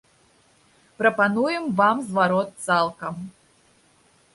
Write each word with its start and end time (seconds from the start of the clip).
Прапануем 1.01 1.63
вам 1.83 2.03
зварот 2.09 2.49
цалкам. 2.67 3.15